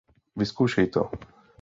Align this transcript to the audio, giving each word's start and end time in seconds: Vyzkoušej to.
Vyzkoušej 0.37 0.87
to. 0.97 1.03